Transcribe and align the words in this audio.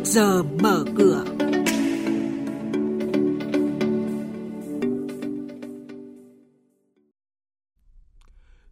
trước 0.00 0.10
giờ 0.10 0.42
mở 0.42 0.84
cửa. 0.96 1.24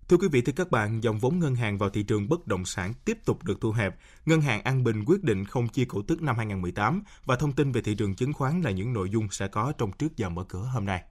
Thưa 0.08 0.16
quý 0.16 0.28
vị, 0.32 0.40
thưa 0.40 0.52
các 0.56 0.70
bạn, 0.70 1.02
dòng 1.02 1.18
vốn 1.18 1.38
ngân 1.38 1.54
hàng 1.54 1.78
vào 1.78 1.90
thị 1.90 2.02
trường 2.02 2.28
bất 2.28 2.46
động 2.46 2.64
sản 2.64 2.94
tiếp 3.04 3.18
tục 3.24 3.44
được 3.44 3.60
thu 3.60 3.72
hẹp. 3.72 3.96
Ngân 4.26 4.40
hàng 4.40 4.62
An 4.62 4.84
Bình 4.84 5.04
quyết 5.06 5.22
định 5.24 5.44
không 5.44 5.68
chia 5.68 5.84
cổ 5.84 6.02
tức 6.02 6.22
năm 6.22 6.36
2018 6.36 7.02
và 7.24 7.36
thông 7.36 7.52
tin 7.52 7.72
về 7.72 7.80
thị 7.80 7.94
trường 7.94 8.14
chứng 8.14 8.32
khoán 8.32 8.60
là 8.60 8.70
những 8.70 8.92
nội 8.92 9.10
dung 9.10 9.28
sẽ 9.30 9.48
có 9.48 9.72
trong 9.78 9.92
trước 9.92 10.16
giờ 10.16 10.28
mở 10.28 10.44
cửa 10.48 10.70
hôm 10.72 10.84
nay. 10.84 11.02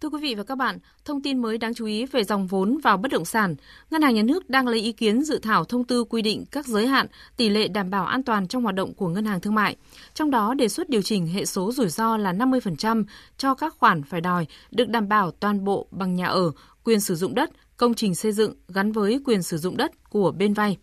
Thưa 0.00 0.08
quý 0.08 0.18
vị 0.22 0.34
và 0.34 0.42
các 0.42 0.58
bạn, 0.58 0.78
thông 1.04 1.22
tin 1.22 1.38
mới 1.42 1.58
đáng 1.58 1.74
chú 1.74 1.86
ý 1.86 2.06
về 2.06 2.24
dòng 2.24 2.46
vốn 2.46 2.78
vào 2.78 2.96
bất 2.96 3.12
động 3.12 3.24
sản. 3.24 3.54
Ngân 3.90 4.02
hàng 4.02 4.14
Nhà 4.14 4.22
nước 4.22 4.50
đang 4.50 4.68
lấy 4.68 4.80
ý 4.80 4.92
kiến 4.92 5.22
dự 5.22 5.38
thảo 5.38 5.64
thông 5.64 5.84
tư 5.84 6.04
quy 6.04 6.22
định 6.22 6.44
các 6.50 6.66
giới 6.66 6.86
hạn, 6.86 7.06
tỷ 7.36 7.48
lệ 7.48 7.68
đảm 7.68 7.90
bảo 7.90 8.06
an 8.06 8.22
toàn 8.22 8.48
trong 8.48 8.62
hoạt 8.62 8.74
động 8.74 8.94
của 8.94 9.08
ngân 9.08 9.24
hàng 9.24 9.40
thương 9.40 9.54
mại. 9.54 9.76
Trong 10.14 10.30
đó 10.30 10.54
đề 10.54 10.68
xuất 10.68 10.88
điều 10.88 11.02
chỉnh 11.02 11.26
hệ 11.26 11.44
số 11.44 11.72
rủi 11.72 11.88
ro 11.88 12.16
là 12.16 12.32
50% 12.32 13.04
cho 13.38 13.54
các 13.54 13.74
khoản 13.78 14.02
phải 14.02 14.20
đòi 14.20 14.46
được 14.70 14.88
đảm 14.88 15.08
bảo 15.08 15.30
toàn 15.30 15.64
bộ 15.64 15.86
bằng 15.90 16.14
nhà 16.14 16.26
ở, 16.26 16.52
quyền 16.84 17.00
sử 17.00 17.14
dụng 17.14 17.34
đất, 17.34 17.50
công 17.76 17.94
trình 17.94 18.14
xây 18.14 18.32
dựng 18.32 18.54
gắn 18.68 18.92
với 18.92 19.20
quyền 19.24 19.42
sử 19.42 19.58
dụng 19.58 19.76
đất 19.76 20.10
của 20.10 20.32
bên 20.32 20.54
vay. 20.54 20.76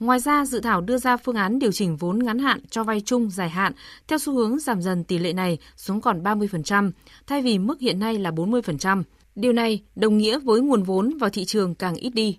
Ngoài 0.00 0.18
ra, 0.18 0.44
dự 0.44 0.60
thảo 0.60 0.80
đưa 0.80 0.98
ra 0.98 1.16
phương 1.16 1.34
án 1.34 1.58
điều 1.58 1.72
chỉnh 1.72 1.96
vốn 1.96 2.18
ngắn 2.18 2.38
hạn 2.38 2.60
cho 2.70 2.84
vay 2.84 3.00
chung 3.00 3.30
dài 3.30 3.50
hạn 3.50 3.72
theo 4.08 4.18
xu 4.18 4.34
hướng 4.34 4.58
giảm 4.58 4.82
dần 4.82 5.04
tỷ 5.04 5.18
lệ 5.18 5.32
này 5.32 5.58
xuống 5.76 6.00
còn 6.00 6.22
30%, 6.22 6.90
thay 7.26 7.42
vì 7.42 7.58
mức 7.58 7.80
hiện 7.80 7.98
nay 7.98 8.18
là 8.18 8.30
40%. 8.30 9.02
Điều 9.34 9.52
này 9.52 9.82
đồng 9.94 10.18
nghĩa 10.18 10.38
với 10.38 10.60
nguồn 10.60 10.82
vốn 10.82 11.18
vào 11.18 11.30
thị 11.30 11.44
trường 11.44 11.74
càng 11.74 11.94
ít 11.94 12.10
đi. 12.10 12.38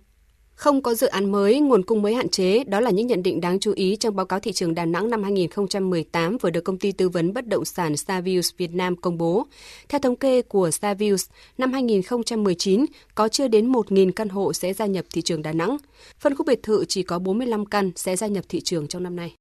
Không 0.58 0.82
có 0.82 0.94
dự 0.94 1.08
án 1.08 1.32
mới, 1.32 1.60
nguồn 1.60 1.84
cung 1.84 2.02
mới 2.02 2.14
hạn 2.14 2.30
chế, 2.30 2.64
đó 2.64 2.80
là 2.80 2.90
những 2.90 3.08
nhận 3.08 3.24
định 3.24 3.42
đáng 3.42 3.60
chú 3.60 3.72
ý 3.76 3.96
trong 3.96 4.16
báo 4.16 4.26
cáo 4.26 4.40
thị 4.40 4.52
trường 4.52 4.76
Đà 4.76 4.86
Nẵng 4.86 5.10
năm 5.10 5.24
2018 5.24 6.38
vừa 6.38 6.50
được 6.50 6.62
công 6.64 6.78
ty 6.78 6.92
tư 6.92 7.10
vấn 7.10 7.34
bất 7.34 7.48
động 7.48 7.66
sản 7.66 7.98
Savills 7.98 8.50
Việt 8.58 8.74
Nam 8.74 8.96
công 8.96 9.18
bố. 9.18 9.46
Theo 9.90 10.00
thống 10.00 10.16
kê 10.16 10.42
của 10.42 10.72
Savills, 10.72 11.30
năm 11.58 11.74
2019 11.74 12.86
có 13.16 13.28
chưa 13.28 13.48
đến 13.48 13.72
1.000 13.72 14.12
căn 14.12 14.30
hộ 14.30 14.54
sẽ 14.54 14.74
gia 14.74 14.86
nhập 14.86 15.06
thị 15.14 15.22
trường 15.22 15.42
Đà 15.42 15.52
Nẵng. 15.52 15.78
Phân 16.20 16.36
khúc 16.36 16.48
biệt 16.48 16.64
thự 16.64 16.86
chỉ 16.86 17.04
có 17.04 17.20
45 17.20 17.66
căn 17.66 17.92
sẽ 17.96 18.16
gia 18.16 18.28
nhập 18.28 18.46
thị 18.50 18.62
trường 18.62 18.88
trong 18.88 19.04
năm 19.04 19.16
nay. 19.16 19.34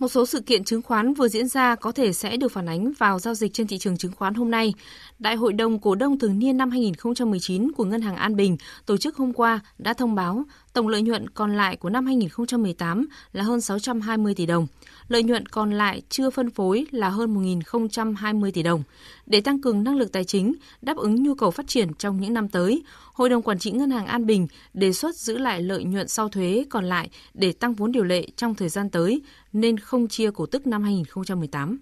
Một 0.00 0.08
số 0.08 0.26
sự 0.26 0.40
kiện 0.40 0.64
chứng 0.64 0.82
khoán 0.82 1.14
vừa 1.14 1.28
diễn 1.28 1.48
ra 1.48 1.74
có 1.74 1.92
thể 1.92 2.12
sẽ 2.12 2.36
được 2.36 2.52
phản 2.52 2.68
ánh 2.68 2.92
vào 2.98 3.18
giao 3.18 3.34
dịch 3.34 3.52
trên 3.52 3.66
thị 3.66 3.78
trường 3.78 3.96
chứng 3.96 4.12
khoán 4.12 4.34
hôm 4.34 4.50
nay. 4.50 4.74
Đại 5.18 5.36
hội 5.36 5.52
đồng 5.52 5.80
cổ 5.80 5.94
đông 5.94 6.18
thường 6.18 6.38
niên 6.38 6.56
năm 6.56 6.70
2019 6.70 7.72
của 7.72 7.84
Ngân 7.84 8.02
hàng 8.02 8.16
An 8.16 8.36
Bình 8.36 8.56
tổ 8.86 8.96
chức 8.96 9.16
hôm 9.16 9.32
qua 9.32 9.60
đã 9.78 9.92
thông 9.92 10.14
báo 10.14 10.44
tổng 10.74 10.88
lợi 10.88 11.02
nhuận 11.02 11.28
còn 11.28 11.56
lại 11.56 11.76
của 11.76 11.90
năm 11.90 12.06
2018 12.06 13.06
là 13.32 13.44
hơn 13.44 13.60
620 13.60 14.34
tỷ 14.34 14.46
đồng. 14.46 14.66
Lợi 15.08 15.22
nhuận 15.22 15.46
còn 15.46 15.70
lại 15.70 16.02
chưa 16.08 16.30
phân 16.30 16.50
phối 16.50 16.86
là 16.90 17.08
hơn 17.08 17.34
1.020 17.34 18.50
tỷ 18.50 18.62
đồng. 18.62 18.82
Để 19.26 19.40
tăng 19.40 19.60
cường 19.60 19.84
năng 19.84 19.96
lực 19.96 20.12
tài 20.12 20.24
chính, 20.24 20.54
đáp 20.82 20.96
ứng 20.96 21.22
nhu 21.22 21.34
cầu 21.34 21.50
phát 21.50 21.66
triển 21.66 21.94
trong 21.94 22.20
những 22.20 22.34
năm 22.34 22.48
tới, 22.48 22.82
Hội 23.12 23.28
đồng 23.28 23.42
Quản 23.42 23.58
trị 23.58 23.70
Ngân 23.70 23.90
hàng 23.90 24.06
An 24.06 24.26
Bình 24.26 24.46
đề 24.74 24.92
xuất 24.92 25.16
giữ 25.16 25.38
lại 25.38 25.62
lợi 25.62 25.84
nhuận 25.84 26.08
sau 26.08 26.28
thuế 26.28 26.64
còn 26.70 26.84
lại 26.84 27.10
để 27.34 27.52
tăng 27.52 27.74
vốn 27.74 27.92
điều 27.92 28.04
lệ 28.04 28.26
trong 28.36 28.54
thời 28.54 28.68
gian 28.68 28.90
tới, 28.90 29.22
nên 29.52 29.78
không 29.78 30.08
chia 30.08 30.30
cổ 30.30 30.46
tức 30.46 30.66
năm 30.66 30.82
2018. 30.82 31.78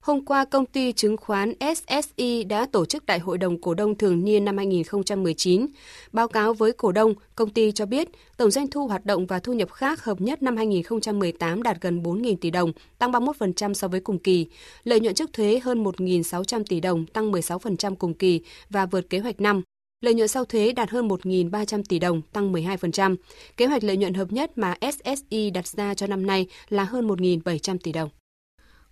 Hôm 0.00 0.24
qua, 0.24 0.44
công 0.44 0.66
ty 0.66 0.92
chứng 0.92 1.16
khoán 1.16 1.52
SSI 1.76 2.44
đã 2.44 2.66
tổ 2.72 2.84
chức 2.84 3.06
Đại 3.06 3.18
hội 3.18 3.38
đồng 3.38 3.60
cổ 3.60 3.74
đông 3.74 3.94
thường 3.94 4.24
niên 4.24 4.44
năm 4.44 4.56
2019. 4.56 5.66
Báo 6.12 6.28
cáo 6.28 6.54
với 6.54 6.72
cổ 6.72 6.92
đông, 6.92 7.14
công 7.34 7.50
ty 7.50 7.72
cho 7.72 7.86
biết 7.86 8.08
tổng 8.36 8.50
doanh 8.50 8.66
thu 8.66 8.86
hoạt 8.86 9.06
động 9.06 9.26
và 9.26 9.38
thu 9.38 9.52
nhập 9.52 9.70
khác 9.72 10.04
hợp 10.04 10.20
nhất 10.20 10.42
năm 10.42 10.56
2018 10.56 11.62
đạt 11.62 11.80
gần 11.80 12.02
4.000 12.02 12.36
tỷ 12.40 12.50
đồng, 12.50 12.72
tăng 12.98 13.12
31% 13.12 13.74
so 13.74 13.88
với 13.88 14.00
cùng 14.00 14.18
kỳ. 14.18 14.46
Lợi 14.84 15.00
nhuận 15.00 15.14
trước 15.14 15.32
thuế 15.32 15.60
hơn 15.64 15.84
1.600 15.84 16.64
tỷ 16.68 16.80
đồng, 16.80 17.06
tăng 17.06 17.32
16% 17.32 17.94
cùng 17.96 18.14
kỳ 18.14 18.40
và 18.70 18.86
vượt 18.86 19.10
kế 19.10 19.18
hoạch 19.18 19.40
năm. 19.40 19.62
Lợi 20.00 20.14
nhuận 20.14 20.28
sau 20.28 20.44
thuế 20.44 20.72
đạt 20.72 20.90
hơn 20.90 21.08
1.300 21.08 21.82
tỷ 21.88 21.98
đồng, 21.98 22.22
tăng 22.32 22.52
12%. 22.52 23.16
Kế 23.56 23.66
hoạch 23.66 23.84
lợi 23.84 23.96
nhuận 23.96 24.14
hợp 24.14 24.32
nhất 24.32 24.58
mà 24.58 24.74
SSI 24.80 25.50
đặt 25.50 25.66
ra 25.66 25.94
cho 25.94 26.06
năm 26.06 26.26
nay 26.26 26.46
là 26.68 26.84
hơn 26.84 27.08
1.700 27.08 27.78
tỷ 27.82 27.92
đồng. 27.92 28.10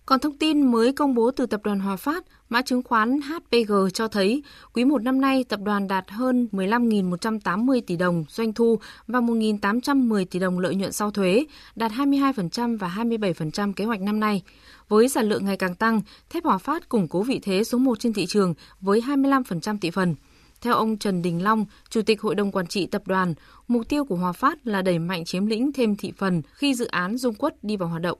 Còn 0.09 0.19
thông 0.19 0.37
tin 0.37 0.71
mới 0.71 0.91
công 0.91 1.13
bố 1.13 1.31
từ 1.31 1.45
tập 1.45 1.61
đoàn 1.63 1.79
Hòa 1.79 1.95
Phát, 1.95 2.25
mã 2.49 2.61
chứng 2.61 2.83
khoán 2.83 3.19
HPG 3.21 3.73
cho 3.93 4.07
thấy 4.07 4.43
quý 4.73 4.85
1 4.85 5.01
năm 5.01 5.21
nay 5.21 5.43
tập 5.43 5.59
đoàn 5.63 5.87
đạt 5.87 6.11
hơn 6.11 6.47
15.180 6.51 7.81
tỷ 7.87 7.97
đồng 7.97 8.25
doanh 8.29 8.53
thu 8.53 8.79
và 9.07 9.19
1.810 9.19 10.25
tỷ 10.25 10.39
đồng 10.39 10.59
lợi 10.59 10.75
nhuận 10.75 10.91
sau 10.91 11.11
thuế, 11.11 11.45
đạt 11.75 11.91
22% 11.91 12.77
và 12.77 12.95
27% 12.97 13.73
kế 13.73 13.85
hoạch 13.85 14.01
năm 14.01 14.19
nay. 14.19 14.41
Với 14.87 15.09
sản 15.09 15.29
lượng 15.29 15.45
ngày 15.45 15.57
càng 15.57 15.75
tăng, 15.75 16.01
thép 16.29 16.43
Hòa 16.43 16.57
Phát 16.57 16.89
củng 16.89 17.07
cố 17.07 17.23
vị 17.23 17.39
thế 17.43 17.63
số 17.63 17.77
1 17.77 17.99
trên 17.99 18.13
thị 18.13 18.25
trường 18.25 18.53
với 18.81 19.01
25% 19.01 19.77
thị 19.81 19.91
phần. 19.91 20.15
Theo 20.61 20.73
ông 20.73 20.97
Trần 20.97 21.21
Đình 21.21 21.43
Long, 21.43 21.65
Chủ 21.89 22.01
tịch 22.01 22.21
Hội 22.21 22.35
đồng 22.35 22.51
Quản 22.51 22.67
trị 22.67 22.85
Tập 22.85 23.07
đoàn, 23.07 23.33
mục 23.67 23.89
tiêu 23.89 24.05
của 24.05 24.15
Hòa 24.15 24.31
Phát 24.31 24.67
là 24.67 24.81
đẩy 24.81 24.99
mạnh 24.99 25.25
chiếm 25.25 25.45
lĩnh 25.45 25.73
thêm 25.73 25.95
thị 25.95 26.13
phần 26.17 26.41
khi 26.53 26.73
dự 26.73 26.85
án 26.85 27.17
Dung 27.17 27.35
Quất 27.35 27.63
đi 27.63 27.77
vào 27.77 27.89
hoạt 27.89 28.01
động. 28.01 28.19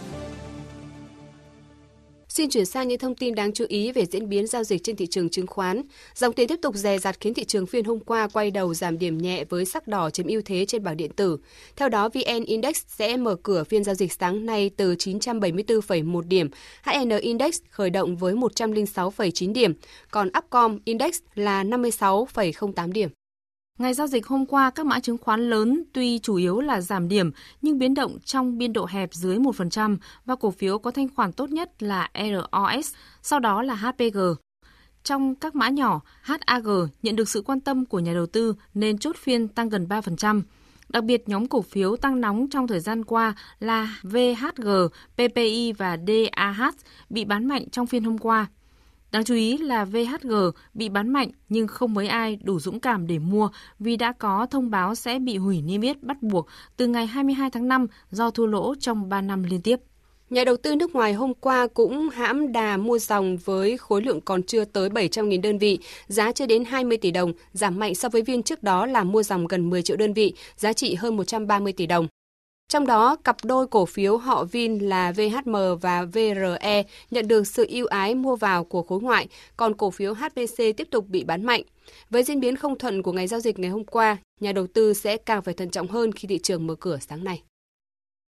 Xin 2.33 2.49
chuyển 2.49 2.65
sang 2.65 2.87
những 2.87 2.99
thông 2.99 3.15
tin 3.15 3.35
đáng 3.35 3.53
chú 3.53 3.65
ý 3.67 3.91
về 3.91 4.05
diễn 4.05 4.29
biến 4.29 4.47
giao 4.47 4.63
dịch 4.63 4.83
trên 4.83 4.95
thị 4.95 5.07
trường 5.07 5.29
chứng 5.29 5.47
khoán. 5.47 5.81
Dòng 6.15 6.33
tiền 6.33 6.47
tiếp 6.47 6.59
tục 6.61 6.75
dè 6.75 6.97
dặt 6.97 7.17
khiến 7.19 7.33
thị 7.33 7.43
trường 7.43 7.65
phiên 7.65 7.85
hôm 7.85 7.99
qua 7.99 8.27
quay 8.33 8.51
đầu 8.51 8.73
giảm 8.73 8.99
điểm 8.99 9.17
nhẹ 9.17 9.43
với 9.43 9.65
sắc 9.65 9.87
đỏ 9.87 10.09
chiếm 10.09 10.27
ưu 10.27 10.41
thế 10.45 10.65
trên 10.65 10.83
bảng 10.83 10.97
điện 10.97 11.11
tử. 11.15 11.37
Theo 11.75 11.89
đó, 11.89 12.09
VN 12.09 12.43
Index 12.45 12.83
sẽ 12.87 13.17
mở 13.17 13.35
cửa 13.43 13.63
phiên 13.63 13.83
giao 13.83 13.95
dịch 13.95 14.13
sáng 14.13 14.45
nay 14.45 14.71
từ 14.77 14.95
974,1 14.95 16.21
điểm, 16.21 16.49
HN 16.83 17.09
Index 17.21 17.59
khởi 17.69 17.89
động 17.89 18.15
với 18.15 18.33
106,9 18.33 19.53
điểm, 19.53 19.73
còn 20.11 20.29
Upcom 20.37 20.79
Index 20.85 21.19
là 21.35 21.63
56,08 21.63 22.91
điểm. 22.91 23.09
Ngày 23.81 23.93
giao 23.93 24.07
dịch 24.07 24.27
hôm 24.27 24.45
qua, 24.45 24.69
các 24.69 24.85
mã 24.85 24.99
chứng 24.99 25.17
khoán 25.17 25.49
lớn 25.49 25.83
tuy 25.93 26.19
chủ 26.19 26.35
yếu 26.35 26.59
là 26.59 26.81
giảm 26.81 27.07
điểm 27.07 27.31
nhưng 27.61 27.79
biến 27.79 27.93
động 27.93 28.17
trong 28.25 28.57
biên 28.57 28.73
độ 28.73 28.85
hẹp 28.89 29.13
dưới 29.13 29.37
1% 29.37 29.97
và 30.25 30.35
cổ 30.35 30.51
phiếu 30.51 30.79
có 30.79 30.91
thanh 30.91 31.07
khoản 31.15 31.33
tốt 31.33 31.49
nhất 31.49 31.83
là 31.83 32.09
ROS, 32.15 32.93
sau 33.21 33.39
đó 33.39 33.61
là 33.61 33.75
HPG. 33.75 34.17
Trong 35.03 35.35
các 35.35 35.55
mã 35.55 35.69
nhỏ, 35.69 36.01
HAG 36.21 36.67
nhận 37.03 37.15
được 37.15 37.29
sự 37.29 37.41
quan 37.41 37.59
tâm 37.59 37.85
của 37.85 37.99
nhà 37.99 38.13
đầu 38.13 38.25
tư 38.25 38.55
nên 38.73 38.97
chốt 38.97 39.15
phiên 39.15 39.47
tăng 39.47 39.69
gần 39.69 39.87
3%. 39.89 40.41
Đặc 40.89 41.03
biệt, 41.03 41.29
nhóm 41.29 41.47
cổ 41.47 41.61
phiếu 41.61 41.95
tăng 41.95 42.21
nóng 42.21 42.49
trong 42.49 42.67
thời 42.67 42.79
gian 42.79 43.05
qua 43.05 43.35
là 43.59 43.99
VHG, 44.03 44.69
PPI 45.15 45.73
và 45.73 45.97
DAH 46.07 46.75
bị 47.09 47.25
bán 47.25 47.47
mạnh 47.47 47.69
trong 47.69 47.87
phiên 47.87 48.03
hôm 48.03 48.17
qua. 48.17 48.47
Đáng 49.11 49.23
chú 49.23 49.35
ý 49.35 49.57
là 49.57 49.85
VHG 49.85 50.33
bị 50.73 50.89
bán 50.89 51.09
mạnh 51.09 51.31
nhưng 51.49 51.67
không 51.67 51.93
mấy 51.93 52.07
ai 52.07 52.37
đủ 52.43 52.59
dũng 52.59 52.79
cảm 52.79 53.07
để 53.07 53.19
mua 53.19 53.49
vì 53.79 53.97
đã 53.97 54.11
có 54.11 54.45
thông 54.45 54.69
báo 54.69 54.95
sẽ 54.95 55.19
bị 55.19 55.37
hủy 55.37 55.61
niêm 55.61 55.81
yết 55.81 56.03
bắt 56.03 56.23
buộc 56.23 56.47
từ 56.77 56.87
ngày 56.87 57.07
22 57.07 57.49
tháng 57.49 57.67
5 57.67 57.87
do 58.11 58.31
thua 58.31 58.45
lỗ 58.45 58.75
trong 58.79 59.09
3 59.09 59.21
năm 59.21 59.43
liên 59.43 59.61
tiếp. 59.61 59.79
Nhà 60.29 60.43
đầu 60.43 60.57
tư 60.57 60.75
nước 60.75 60.95
ngoài 60.95 61.13
hôm 61.13 61.33
qua 61.33 61.67
cũng 61.67 62.09
hãm 62.09 62.51
đà 62.51 62.77
mua 62.77 62.99
dòng 62.99 63.37
với 63.37 63.77
khối 63.77 64.01
lượng 64.01 64.21
còn 64.21 64.43
chưa 64.43 64.65
tới 64.65 64.89
700.000 64.89 65.41
đơn 65.41 65.57
vị, 65.57 65.79
giá 66.07 66.31
chưa 66.31 66.45
đến 66.45 66.65
20 66.65 66.97
tỷ 66.97 67.11
đồng, 67.11 67.33
giảm 67.53 67.79
mạnh 67.79 67.95
so 67.95 68.09
với 68.09 68.21
viên 68.21 68.43
trước 68.43 68.63
đó 68.63 68.85
là 68.85 69.03
mua 69.03 69.23
dòng 69.23 69.47
gần 69.47 69.69
10 69.69 69.81
triệu 69.81 69.97
đơn 69.97 70.13
vị, 70.13 70.33
giá 70.57 70.73
trị 70.73 70.95
hơn 70.95 71.17
130 71.17 71.73
tỷ 71.73 71.85
đồng. 71.85 72.07
Trong 72.71 72.87
đó, 72.87 73.15
cặp 73.15 73.35
đôi 73.43 73.67
cổ 73.67 73.85
phiếu 73.85 74.17
họ 74.17 74.43
Vin 74.43 74.79
là 74.79 75.11
VHM 75.11 75.55
và 75.81 76.05
VRE 76.05 76.83
nhận 77.11 77.27
được 77.27 77.47
sự 77.47 77.65
ưu 77.69 77.85
ái 77.87 78.15
mua 78.15 78.35
vào 78.35 78.63
của 78.63 78.83
khối 78.83 79.01
ngoại, 79.01 79.27
còn 79.57 79.73
cổ 79.73 79.91
phiếu 79.91 80.13
HPC 80.13 80.57
tiếp 80.77 80.87
tục 80.91 81.07
bị 81.07 81.23
bán 81.23 81.45
mạnh. 81.45 81.61
Với 82.09 82.23
diễn 82.23 82.39
biến 82.39 82.55
không 82.55 82.77
thuận 82.77 83.03
của 83.03 83.11
ngày 83.11 83.27
giao 83.27 83.39
dịch 83.39 83.59
ngày 83.59 83.69
hôm 83.71 83.83
qua, 83.83 84.17
nhà 84.39 84.51
đầu 84.51 84.67
tư 84.67 84.93
sẽ 84.93 85.17
càng 85.17 85.41
phải 85.41 85.53
thận 85.53 85.69
trọng 85.69 85.87
hơn 85.87 86.11
khi 86.11 86.27
thị 86.27 86.39
trường 86.43 86.67
mở 86.67 86.75
cửa 86.75 86.97
sáng 87.07 87.23
nay. 87.23 87.41